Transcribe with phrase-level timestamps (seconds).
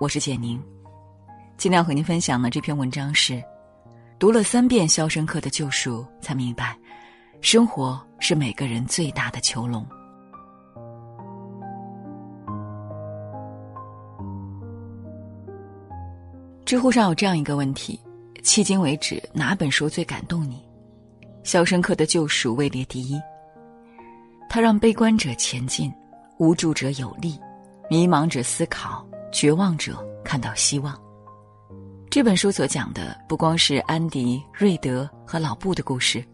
[0.00, 0.62] 我是简宁。
[1.56, 3.42] 今天要和您分享的这篇文章是：
[4.16, 6.78] 读了三遍《肖申克的救赎》，才明白，
[7.40, 9.84] 生活是每个人最大的囚笼。
[16.64, 17.98] 知乎上有这样一个问题：
[18.44, 20.64] 迄今为止，哪本书最感动你？
[21.42, 23.20] 《肖申克的救赎》位列第一。
[24.48, 25.92] 它让悲观者前进，
[26.38, 27.36] 无助者有力，
[27.90, 30.98] 迷茫者思考，绝望者看到希望。
[32.10, 36.24] 这本书所讲的不光是安迪、瑞德和老布的故事，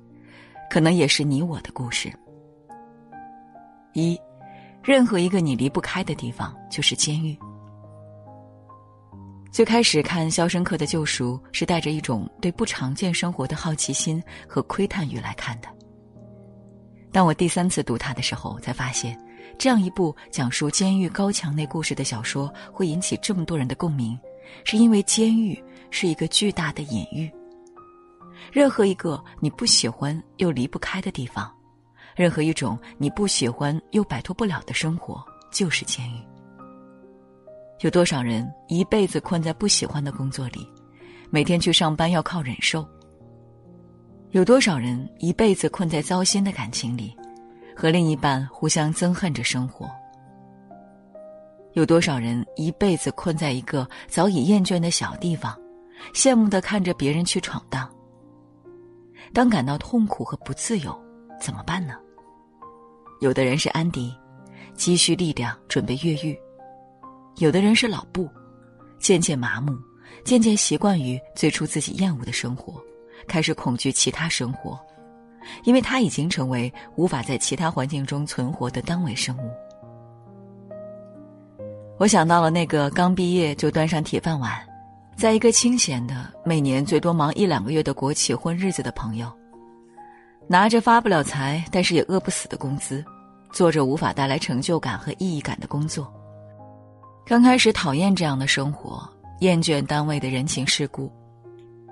[0.70, 2.12] 可能也是你我的故事。
[3.92, 4.18] 一，
[4.82, 7.36] 任何一个你离不开的地方就是监狱。
[9.50, 15.68] 最开始看《肖申克的救赎》是带着一种对不常见生活的好奇心和窥探欲来看的。
[17.12, 19.16] 当我第三次读它的时候，才发现，
[19.58, 24.18] 这样一部讲述监狱高墙内故事的小说会引起这么多人的共鸣，
[24.64, 27.30] 是因为监狱是一个巨大的隐喻。
[28.52, 31.50] 任何一个你不喜欢又离不开的地方，
[32.14, 36.18] 任何一种你不喜欢又摆脱不了的生活，就是监狱。
[37.80, 40.68] 有多少人一辈子困在不喜欢的工作里，
[41.30, 42.86] 每天去上班要靠忍受？
[44.30, 47.16] 有多少人一辈子困在糟心的感情里，
[47.76, 49.90] 和另一半互相憎恨着生活？
[51.72, 55.58] 有多少人一辈子困在一个早已厌倦的小地方，
[56.12, 57.90] 羡慕的看着别人去闯荡？
[59.32, 60.96] 当感到痛苦和不自由，
[61.40, 61.94] 怎么办呢？
[63.20, 64.14] 有的人是安迪，
[64.74, 66.38] 积蓄力量准备越狱。
[67.38, 68.30] 有的人是老布，
[69.00, 69.76] 渐渐麻木，
[70.24, 72.80] 渐渐习惯于最初自己厌恶的生活，
[73.26, 74.78] 开始恐惧其他生活，
[75.64, 79.50] 因为他已经成为无法在其他环境中存活的单位生物。
[81.98, 84.52] 我想到了那个刚毕业就端上铁饭碗，
[85.16, 89.30] 在一个清闲的每年最多忙一两个月的国企混日子的朋友，
[90.48, 93.04] 拿着发不了财但是也饿不死的工资，
[93.52, 96.12] 做着无法带来成就感和意义感的工作。
[97.24, 101.10] 刚开始讨厌这样的生活，厌倦单位的人情世故，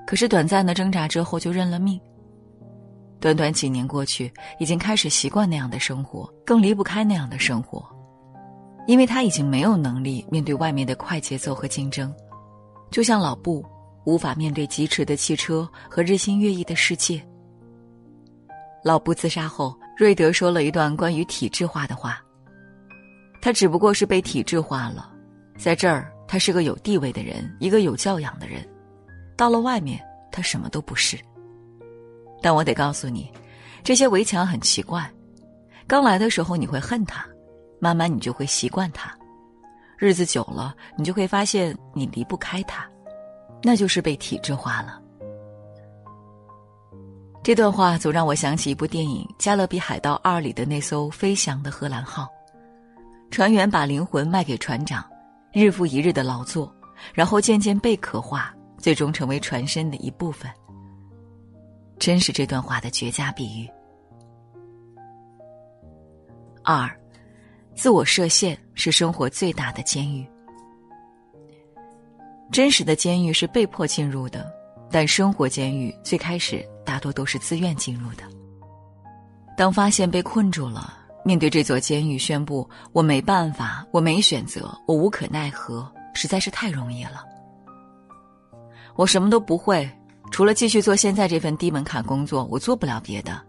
[0.05, 1.99] 可是短暂的挣扎之后就认了命。
[3.23, 7.89] 短短几年过去，已经开始习惯那样的生活，更离不开那样的生活，
[8.89, 12.13] 因为他已经没有能力面对外面的快节奏和竞争，
[12.91, 13.65] 就像老布
[14.03, 17.25] 无法面对疾驰的汽车和日新月异的世界。
[18.83, 22.21] 老布自杀后，瑞德说了一段关于体制化的话
[23.41, 25.13] ：“他只不过是被体制化了。”
[25.57, 28.61] 在这儿，他是个有地位的人，一个有教养的人；
[29.37, 30.03] 到了外面，
[30.33, 31.17] 他什么都不是。
[32.43, 33.33] 但我得告诉你，
[33.85, 35.09] 这些围墙很奇怪。
[35.87, 37.25] 刚来的时候你会恨它，
[37.79, 39.11] 慢慢你就会习惯它，
[39.97, 42.85] 日子久了，你就会发现你离不开它，
[43.63, 45.01] 那就是被体制化了。
[47.43, 52.29] 这段话总让我想起一部电影《加勒比海盗二》里的那艘飞翔的荷兰号，
[53.31, 55.05] 船员把灵魂卖给船长。
[55.53, 56.75] 日复一日的劳作，
[57.13, 60.51] 然后渐渐被刻画，最终成为船身的一部分。
[62.03, 63.71] 真是这段话的绝佳比喻。
[66.65, 66.91] 二，
[67.77, 70.29] 自我设限是生活最大的监狱。
[72.51, 74.53] 真实的监狱是被迫进入的，
[74.91, 78.25] 但生活监狱最开始大多都是自愿进入的。
[79.57, 80.99] 当发现被困住了。
[81.25, 87.25] 面对这座监狱，宣布我没办法，我没选择，我无可奈何，实在是太容易了。
[88.97, 89.89] 我什么都不会，
[90.33, 93.41] 除了继续做现在这份低门槛工作，我做不了别的。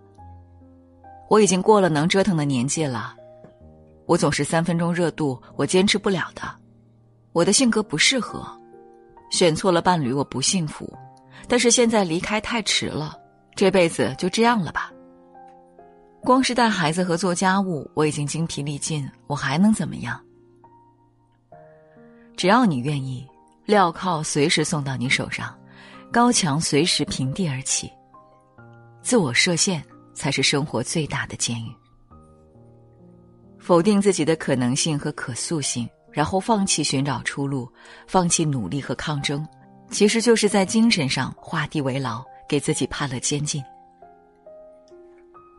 [1.30, 3.16] 我已经过了能折腾的年纪了，
[4.06, 6.44] 我总是三分钟热度，我坚持不了的。
[7.32, 8.46] 我的性格不适合，
[9.32, 10.92] 选错了伴侣，我不幸福。
[11.48, 13.18] 但是现在离开太迟了，
[13.56, 14.92] 这辈子就这样了吧。
[16.22, 20.20] 光是带孩子和做家务，我已经精疲力尽，我还能怎么样？
[22.36, 23.26] 只要你愿意，
[23.68, 25.58] 镣铐随时送到你手上，
[26.14, 27.92] 高墙随时平地而起。
[29.02, 29.84] 自我设限
[30.14, 31.74] 才是生活最大的监狱。
[33.58, 37.68] 否定自己的可能性和可塑性，然后放弃寻找出路，
[38.06, 39.44] 放弃努力和抗争，
[39.90, 43.64] 其实就是在精神上画地为牢，给自己判了监禁。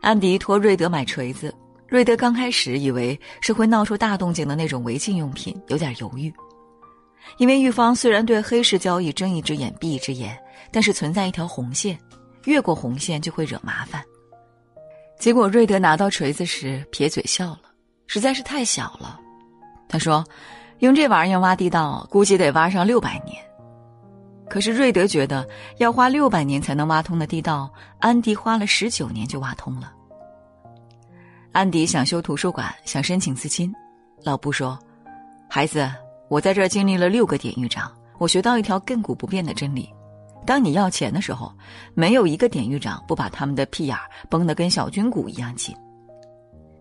[0.01, 1.53] 安迪托瑞德买锤子，
[1.85, 6.33] 瑞德刚开始以为是会闹出大动静的那种违禁用品，有点犹豫。
[7.39, 10.39] 因为狱方虽然对黑市交易睁一只眼闭一只眼，
[10.71, 11.97] 但是存在一条红线，
[12.45, 14.03] 越过红线就会惹麻烦。
[15.19, 17.61] 结果瑞德拿到锤子时撇嘴笑了，
[18.07, 19.19] 实在是太小了。
[19.87, 20.25] 他说
[20.79, 23.37] ：“用这玩意儿挖地道，估计得挖上六百年。
[24.49, 25.47] 可是瑞德觉得，
[25.77, 29.91] 要花六百年才能挖通的地道，安迪花了十九年就挖通了。
[31.51, 33.73] 安迪想修图书馆，想申请资金。
[34.23, 34.77] 老布说
[35.49, 35.89] ：“孩子，
[36.27, 39.89] 我在这经历了六个典狱长，我学到一条亘古不变的真理：
[40.45, 41.51] 当你要钱的时候，
[41.93, 43.97] 没有一个典狱长不把他们的屁眼
[44.29, 45.75] 绷得跟小军鼓一样紧。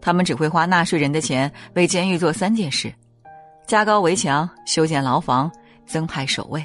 [0.01, 2.93] 他们只会花纳税人的钱为监狱做三件事：
[3.67, 5.51] 加高围墙、修建牢房、
[5.87, 6.65] 增派守卫。”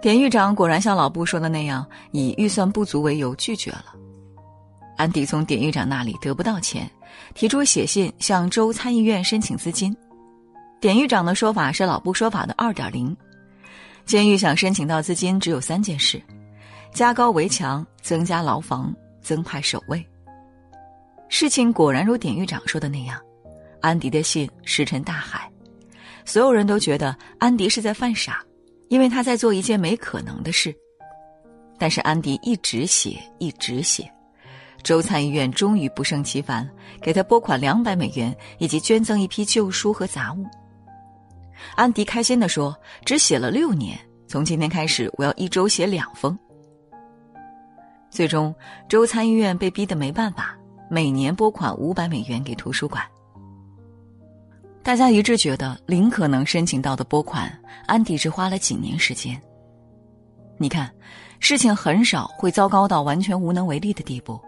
[0.00, 3.86] 典狱长果然像老布说的那样，以预算不足为由拒绝了。
[4.96, 6.88] 安迪从典狱长那里得不到钱，
[7.34, 9.94] 提出写信向州参议院申请资金。
[10.80, 13.14] 典狱长的说法是老布说法的二点零。
[14.10, 16.20] 监狱想申请到资金只有三件事：
[16.92, 18.92] 加高围墙、增加牢房、
[19.22, 20.04] 增派守卫。
[21.28, 23.16] 事情果然如典狱长说的那样，
[23.80, 25.48] 安迪的信石沉大海。
[26.24, 28.44] 所有人都觉得安迪是在犯傻，
[28.88, 30.74] 因为他在做一件没可能的事。
[31.78, 34.10] 但是安迪一直写，一直写。
[34.82, 36.68] 州参议院终于不胜其烦，
[37.00, 40.44] 给他拨款两百美元，以及捐赠一批旧书和杂物。
[41.74, 46.38] 安迪开心地说：“只写了六年，从今天开始，我要一周写两封。”
[48.10, 48.54] 最终，
[48.88, 50.56] 州参议院被逼得没办法，
[50.90, 53.02] 每年拨款五百美元给图书馆。
[54.82, 57.52] 大家一致觉得林可能申请到的拨款，
[57.86, 59.40] 安迪只花了几年时间。
[60.58, 60.90] 你看，
[61.38, 64.40] 事情很少会糟糕到完全无能为力的地步。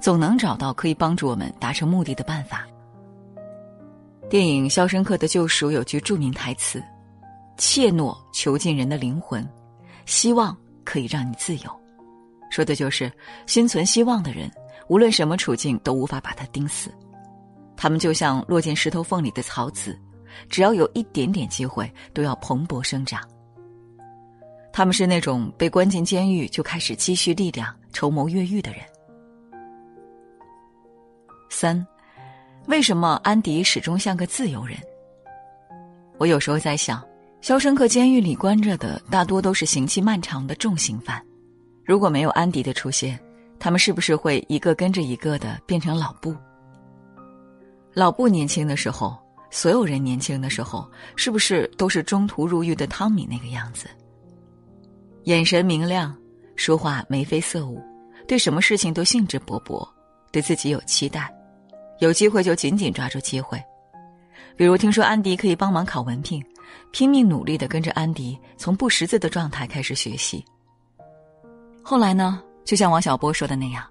[0.00, 2.64] 总能找到可以帮助我们达成目的的办法。
[4.28, 6.82] 电影《肖申克的救赎》有句著名台词
[7.56, 9.46] ：“怯懦囚禁人的灵魂，
[10.04, 10.54] 希望
[10.84, 11.80] 可以让你自由。”
[12.50, 13.10] 说的就是
[13.46, 14.50] 心存希望的人，
[14.88, 16.92] 无论什么处境都无法把他钉死。
[17.74, 19.98] 他们就像落进石头缝里的草籽，
[20.50, 23.26] 只要有一点点机会，都要蓬勃生长。
[24.74, 28.82] 他们是那种被关进监狱就开始积蓄力量、筹谋越狱的人。
[31.48, 31.86] 三，
[32.68, 34.76] 为什么安迪始终像个自由人？
[36.18, 37.02] 我有时候在想，
[37.40, 41.24] 肖申克监狱里关着的大多都是刑期漫长的重刑犯，
[41.82, 43.18] 如果没有安迪的出现，
[43.58, 46.36] 他们是不是会一个跟着一个的变成老布？
[47.94, 49.16] 老布年轻的时候，
[49.50, 50.86] 所有人年轻的时候，
[51.16, 53.88] 是不是都是中途入狱的汤米那个样子？
[55.24, 56.14] 眼神明亮，
[56.54, 57.82] 说话眉飞色舞，
[58.26, 59.88] 对什么事情都兴致勃勃，
[60.30, 61.34] 对自己有期待。
[61.98, 63.62] 有机会就紧紧抓住机会，
[64.56, 66.44] 比如听说安迪可以帮忙考文凭，
[66.92, 70.44] 拼命努力的跟着安迪，从不识字的状态开始学习。
[71.82, 73.84] 后来呢，就像王小波说的那样，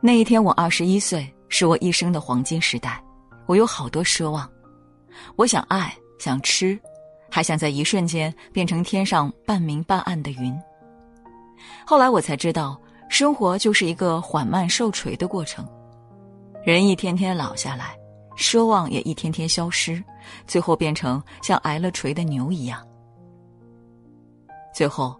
[0.00, 3.02] 那一天我二十一岁，是我一生的黄金时代，
[3.46, 4.46] 我有好多奢望，
[5.36, 6.78] 我想爱，想吃，
[7.30, 10.54] 还想在一瞬间变成天上半明半暗的云。
[11.86, 12.78] 后来我才知道，
[13.08, 15.66] 生活就是一个缓慢受锤的过程。
[16.64, 17.94] 人一天天老下来，
[18.38, 20.02] 奢望也一天天消失，
[20.46, 22.82] 最后变成像挨了锤的牛一样。
[24.74, 25.14] 最后，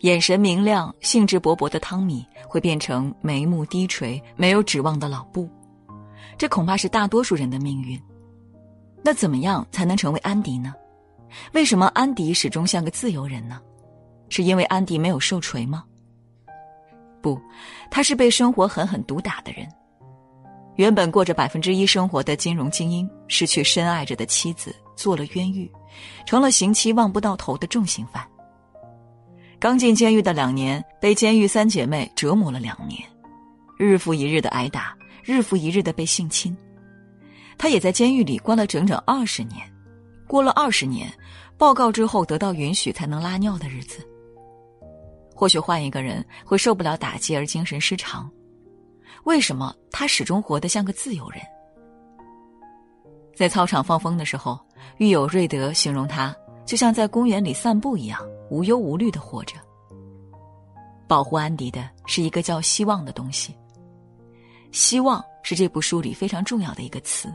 [0.00, 5.48] 眼神明亮、兴致勃勃的汤米会变成眉目低垂、没有指望的老布，
[6.36, 8.00] 这恐怕是大多数人的命运。
[9.04, 10.74] 那怎么样才能成为安迪呢？
[11.52, 13.60] 为什么安迪始终像个自由人呢？
[14.30, 15.84] 是因为安迪没有受锤吗？
[17.22, 17.40] 不，
[17.88, 19.64] 他是被生活狠狠毒打的人。
[20.78, 25.68] 原本过着百分之一生活的金融精英，失去深爱着的妻子，做了冤狱，
[26.24, 28.24] 成了刑期望不到头的重刑犯。
[29.58, 33.02] 刚进监狱的两年，被监狱三姐妹折磨了两年，
[33.76, 36.56] 日复一日的挨打，日复一日的被性侵。
[37.58, 39.60] 他也在监狱里关了整整二十年，
[40.28, 41.12] 过了二十年，
[41.56, 43.98] 报告之后得到允许才能拉尿的日子。
[45.34, 48.30] 或许换一个人会受不了打击而精神失常。
[49.24, 51.40] 为什么他始终活得像个自由人？
[53.36, 54.58] 在操场放风的时候，
[54.96, 56.34] 狱友瑞德形容他
[56.66, 58.20] 就像在公园里散步一样
[58.50, 59.54] 无忧无虑的活着。
[61.06, 63.54] 保护安迪的是一个叫希望的东西。
[64.72, 67.32] 希望是这部书里非常重要的一个词。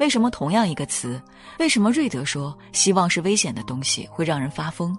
[0.00, 1.22] 为什么同样一个词，
[1.60, 4.96] 为什么瑞德说希望是危险的东西，会让人发疯，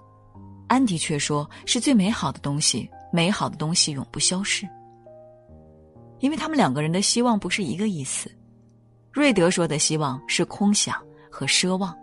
[0.68, 4.66] 安迪却说是最美好的东西，美好的东西永不消逝。
[6.20, 8.30] 因为他们两个人的希望不是一个意思，
[9.12, 10.96] 瑞德说的希望是空想
[11.30, 11.94] 和奢望，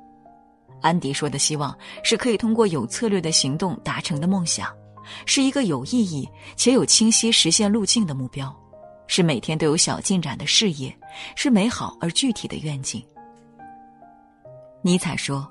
[0.81, 4.67] 安迪说的希望是可以通过有策略的行动达成的梦想，
[5.25, 8.55] 是一个有意义且有清晰实现路径的目标，
[9.07, 10.95] 是每天都有小进展的事业，
[11.35, 13.03] 是美好而具体的愿景。
[14.81, 15.49] 尼采说：“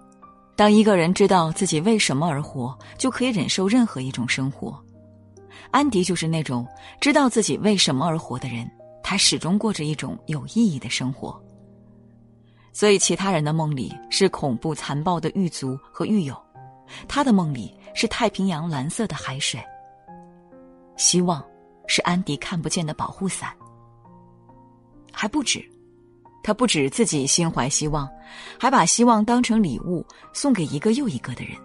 [0.55, 4.79] 当一个人知道自己为什么而活，就可以忍受任何一种生活。”
[5.71, 6.67] 安迪就是那种
[7.01, 8.71] 知道自己为什么而活的人，
[9.03, 11.41] 他始终过着一种有意义的生活。
[12.73, 16.35] 所以，其他人的梦里是恐怖残暴的狱卒和狱友，
[17.07, 19.63] 他的梦里是太平洋蓝色的海水。
[20.97, 21.45] 希望，
[21.87, 23.55] 是安迪看不见的保护伞。
[25.13, 25.63] 还不止。
[26.45, 28.09] 他不止自己心怀希望，
[28.59, 31.57] 还把希望当成礼物送给一个又一个的人。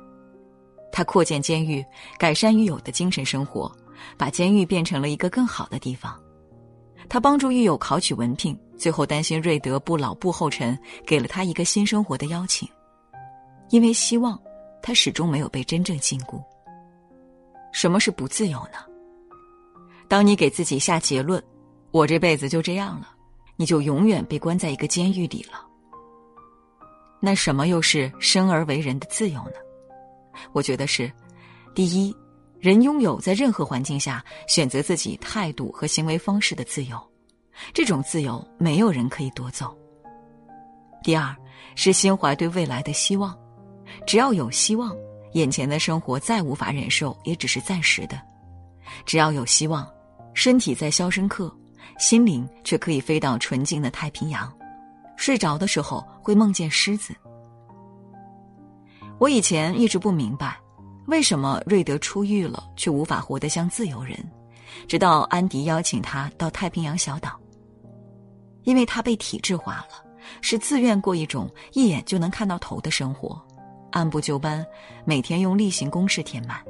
[0.92, 1.84] 他扩建监狱，
[2.20, 3.76] 改善狱友的精神生活，
[4.18, 6.18] 把监狱变成了一个更好的地方。
[7.10, 12.68] 他帮助狱友考取文凭，最后担心瑞德不老步后尘，给了他一个新生活的邀请。
[13.70, 14.40] 因为希望，
[14.82, 16.42] 他始终没有被真正禁锢。
[17.72, 18.80] 什么是不自由呢？
[20.08, 21.42] 当你给自己下结论
[21.92, 23.12] ：“我这辈子就这样了。”
[23.60, 25.66] 你就永远被关在一个监狱里了。
[27.20, 29.56] 那什么又是生而为人的自由呢？
[30.54, 31.12] 我觉得是：
[31.74, 32.16] 第一，
[32.60, 36.98] 人拥有在任何环境下选择自己态度和行为方式的自由，
[37.74, 39.68] 这种自由没有人可以夺走；
[41.04, 41.36] 第二，
[41.76, 43.38] 是心怀对未来的希望，
[44.06, 44.96] 只要有希望，
[45.34, 48.18] 眼前的生活再无法忍受也只是暂时的；
[49.06, 49.88] 只要有希望，
[50.34, 51.54] 身体在肖申克。
[51.98, 54.54] 心灵却可以飞到纯净的太平洋，
[55.16, 57.16] 睡着的时候会梦见狮子。
[59.18, 60.60] 我以前一直不明白，
[61.08, 64.18] 为什么瑞德出狱了却无法活得像自由人，
[64.88, 67.40] 直到安迪邀请他到太平洋小岛。
[68.64, 70.04] 因为他被体制化了，
[70.42, 73.42] 是自愿过一种一眼就能看到头的生活，
[73.92, 74.66] 按部就班，
[75.06, 76.62] 每天用例行公事填满。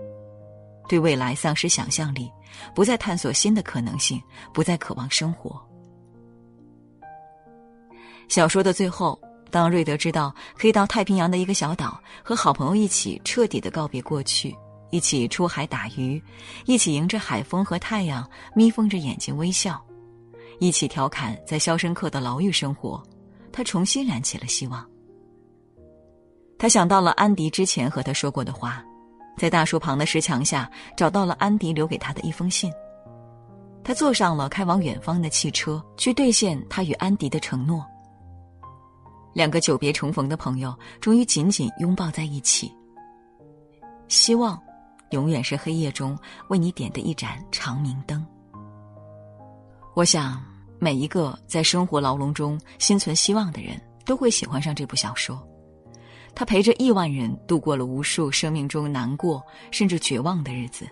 [0.88, 2.32] 对未来丧失想象力，
[2.76, 4.22] 不再探索新的可能性，
[4.54, 5.60] 不再渴望生活。
[8.28, 14.56] 小说的最后，当瑞德知道可以到太平洋的一个小岛，和好朋友一起彻底的告别过去，
[14.92, 16.22] 一起出海打鱼，
[16.66, 19.82] 一起迎着海风和太阳，眯缝着眼睛微笑，
[20.60, 23.02] 一起调侃在肖申克的牢狱生活，
[23.52, 24.86] 他重新燃起了希望。
[26.58, 28.84] 他想到了安迪之前和他说过的话。
[29.38, 32.74] 在大树旁的石墙下，找到了安迪留给他的一封信。
[33.84, 37.86] 他坐上了开往远方的汽车，去兑现他与安迪的承诺。
[39.38, 42.74] 两个久别重逢的朋友，终于紧紧拥抱在一起。
[44.08, 44.60] 希望，
[45.12, 46.18] 永远是黑夜中
[46.50, 48.26] 为你点的一盏长明灯。
[49.94, 50.44] 我想，
[50.80, 55.40] 每一个在生活牢笼中心存希望的人，都会喜欢上这部小说。
[56.34, 59.40] 他陪着亿万人度过了无数生命中难过
[59.70, 60.88] 甚至绝望的日子。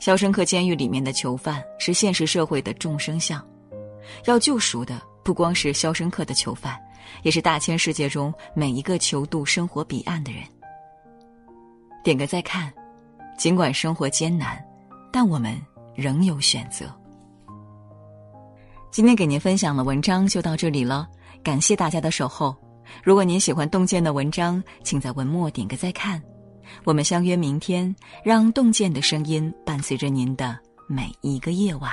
[0.00, 3.46] 肖申克监狱里面的囚犯是现实社会的众生相，
[4.24, 6.80] 要救赎的不光是肖申克的囚犯，
[7.22, 10.42] 也是大千世界中每一个求渡生活彼岸的人。
[12.02, 12.72] 点个再看，
[13.38, 14.62] 尽管生活艰难，
[15.12, 15.60] 但我们
[15.94, 16.86] 仍有选择。
[18.90, 21.08] 今天给您分享的文章就到这里了，
[21.42, 22.54] 感谢大家的守候。
[23.02, 26.22] 如果您喜欢洞见的文章，请在文末点个再看。
[26.84, 31.90] 我们相约明天，让洞见的声音伴随着您的每一个夜晚。